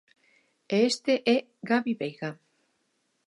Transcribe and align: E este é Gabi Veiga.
E 0.75 0.77
este 0.91 1.13
é 1.35 1.37
Gabi 1.69 1.93
Veiga. 1.99 2.31